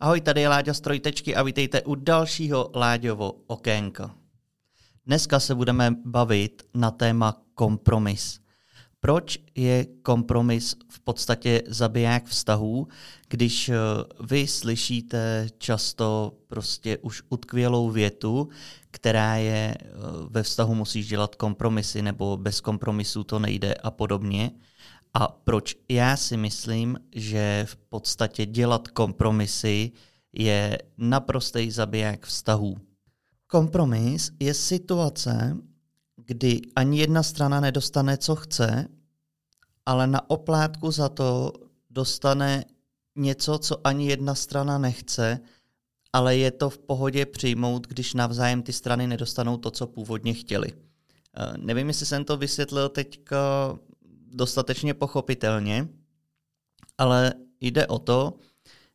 [0.00, 4.14] Ahoj, tady je Láďa Strojtečky a vítejte u dalšího Láďovo okénka.
[5.06, 8.40] Dneska se budeme bavit na téma kompromis.
[9.00, 12.88] Proč je kompromis v podstatě zabiják vztahů,
[13.28, 13.74] když eh,
[14.20, 18.48] vy slyšíte často prostě už utkvělou větu,
[18.90, 19.86] která je eh,
[20.28, 24.50] ve vztahu musíš dělat kompromisy nebo bez kompromisů to nejde a podobně.
[25.14, 29.92] A proč já si myslím, že v podstatě dělat kompromisy
[30.32, 32.76] je naprostý zabiják vztahů.
[33.46, 35.56] Kompromis je situace,
[36.16, 38.88] kdy ani jedna strana nedostane, co chce,
[39.86, 41.52] ale na oplátku za to
[41.90, 42.64] dostane
[43.16, 45.40] něco, co ani jedna strana nechce,
[46.12, 50.72] ale je to v pohodě přijmout, když navzájem ty strany nedostanou to, co původně chtěli.
[50.72, 53.38] Eh, nevím, jestli jsem to vysvětlil teďka
[54.34, 55.88] dostatečně pochopitelně,
[56.98, 58.34] ale jde o to,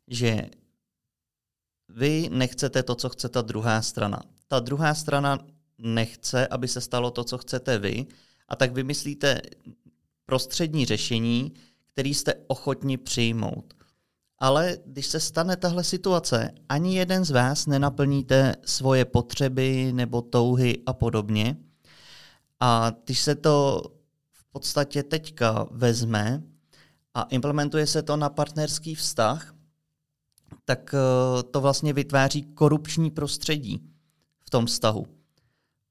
[0.08, 0.50] že
[1.90, 4.22] vy nechcete to, co chce ta druhá strana.
[4.48, 5.40] Ta druhá strana
[5.78, 8.06] nechce, aby se stalo to, co chcete vy,
[8.48, 9.42] a tak vymyslíte
[10.26, 11.54] prostřední řešení,
[11.94, 13.74] který jste ochotni přijmout.
[14.38, 20.84] Ale když se stane tahle situace, ani jeden z vás nenaplníte svoje potřeby nebo touhy
[20.86, 21.58] a podobně.
[22.60, 23.84] A když se to
[24.50, 26.44] v podstatě teďka vezme
[27.14, 29.56] a implementuje se to na partnerský vztah,
[30.66, 33.90] tak eh, to vlastně vytváří korupční prostředí
[34.40, 35.08] v tom vztahu.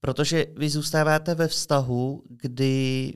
[0.00, 3.14] Protože vy zůstáváte ve vztahu, kdy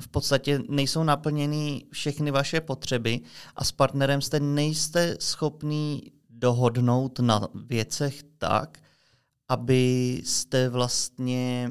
[0.00, 3.20] v podstatě nejsou naplněny všechny vaše potřeby
[3.56, 8.78] a s partnerem jste nejste schopný dohodnout na věcech tak,
[9.48, 11.70] abyste vlastně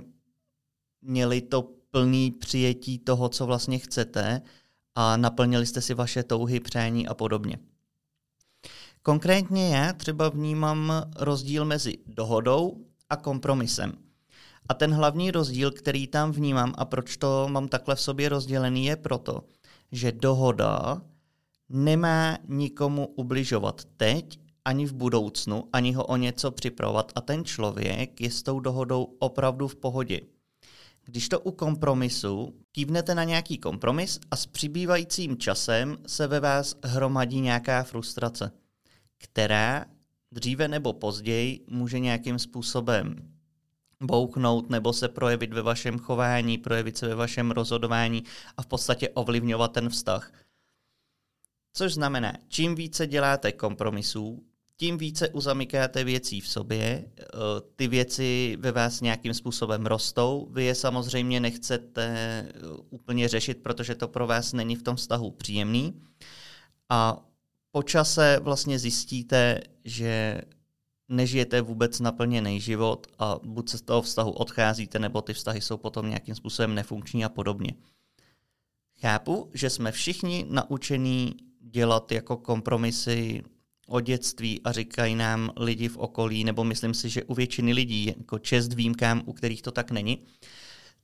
[1.02, 4.42] měli to plný přijetí toho, co vlastně chcete
[4.95, 7.59] a naplnili jste si vaše touhy, přání a podobně.
[9.02, 12.78] Konkrétně já třeba vnímám rozdíl mezi dohodou
[13.09, 13.94] a kompromisem.
[14.70, 18.86] A ten hlavní rozdíl, který tam vnímám a proč to mám takhle v sobě rozdělený,
[18.86, 19.44] je proto,
[19.92, 21.02] že dohoda
[21.70, 28.21] nemá nikomu ubližovat teď, ani v budoucnu, ani ho o něco připravovat a ten člověk
[28.21, 30.21] je s tou dohodou opravdu v pohodě.
[31.06, 36.76] Když to u kompromisu, kývnete na nějaký kompromis a s přibývajícím časem se ve vás
[36.84, 38.52] hromadí nějaká frustrace,
[39.17, 39.86] která
[40.32, 43.16] dříve nebo později může nějakým způsobem
[44.02, 48.23] bouchnout nebo se projevit ve vašem chování, projevit se ve vašem rozhodování
[48.58, 50.32] a v podstatě ovlivňovat ten vztah.
[51.73, 54.44] Což znamená, čím více děláte kompromisů,
[54.81, 57.25] tím více uzamykáte věcí v sobě, eh,
[57.75, 62.03] ty věci ve vás nějakým způsobem rostou, vy je samozřejmě nechcete
[62.47, 62.52] eh,
[62.89, 66.02] úplně řešit, protože to pro vás není v tom vztahu příjemný.
[66.89, 67.25] A
[67.71, 70.41] po čase vlastně zjistíte, že
[71.09, 75.77] nežijete vůbec naplněný život a buď se z toho vztahu odcházíte, nebo ty vztahy jsou
[75.77, 77.73] potom nějakým způsobem nefunkční a podobně.
[79.02, 83.43] Chápu, že jsme všichni naučení dělat jako kompromisy
[83.91, 88.05] o dětství a říkají nám lidi v okolí, nebo myslím si, že u většiny lidí,
[88.17, 90.23] jako čest výjimkám, u kterých to tak není,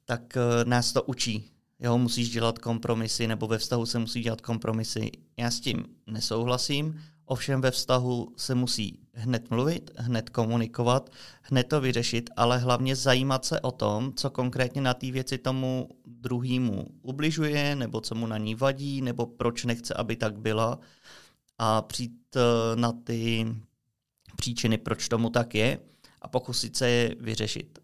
[0.06, 1.52] tak eh, nás to učí.
[1.80, 5.12] Jo, musíš dělat kompromisy, nebo ve vztahu se musí dělat kompromisy.
[5.38, 11.10] Já s tím nesouhlasím, ovšem ve vztahu se musí hned mluvit, hned komunikovat,
[11.42, 15.90] hned to vyřešit, ale hlavně zajímat se o tom, co konkrétně na té věci tomu
[16.06, 20.80] druhému ubližuje, nebo co mu na ní vadí, nebo proč nechce, aby tak byla
[21.58, 23.48] a přijít eh, na ty
[24.36, 25.80] příčiny, proč tomu tak je
[26.22, 27.80] a pokusit se je vyřešit.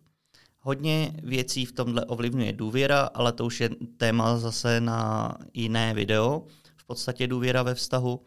[0.60, 6.46] Hodně věcí v tomhle ovlivňuje důvěra, ale to už je téma zase na jiné video,
[6.78, 8.26] v podstatě důvěra ve vztahu.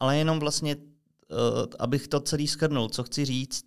[0.00, 1.34] Ale jenom vlastně, eh,
[1.78, 3.64] abych to celý skrnul, co chci říct,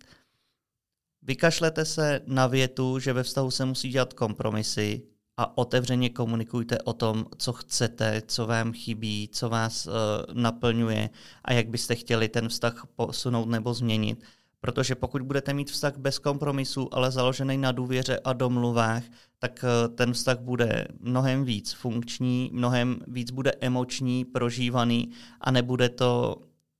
[1.22, 5.02] vykašlete se na větu, že ve vztahu se musí dělat kompromisy,
[5.36, 9.92] a otevřeně komunikujte o tom, co chcete, co vám chybí, co vás uh,
[10.32, 11.10] naplňuje
[11.44, 14.24] a jak byste chtěli ten vztah posunout nebo změnit.
[14.60, 19.02] Protože pokud budete mít vztah bez kompromisu, ale založený na důvěře a domluvách,
[19.38, 25.10] tak uh, ten vztah bude mnohem víc funkční, mnohem víc bude emoční, prožívaný
[25.40, 26.36] a nebude to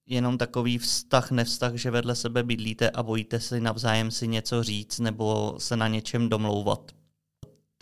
[0.07, 4.99] jenom takový vztah, nevztah, že vedle sebe bydlíte a bojíte si navzájem si něco říct
[4.99, 6.93] nebo se na něčem domlouvat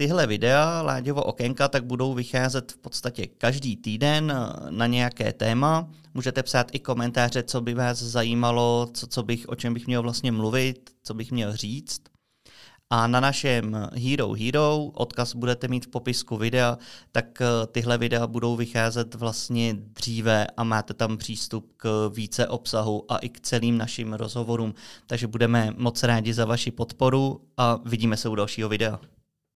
[0.03, 5.89] tyhle videa Láďovo okénka tak budou vycházet v podstatě každý týden eh, na nějaké téma.
[6.15, 10.03] Můžete psát i komentáře, co by vás zajímalo, co, co bych, o čem bych měl
[10.03, 12.01] vlastně mluvit, co bych měl říct.
[12.91, 16.79] A na našem Hero Hero, odkaz budete mít v popisku videa,
[17.13, 23.13] tak eh, tyhle videa budou vycházet vlastně dříve a máte tam přístup k více obsahu
[23.13, 24.75] a i k celým našim rozhovorům.
[25.07, 29.01] Takže budeme moc rádi za vaši podporu a vidíme se u dalšího videa.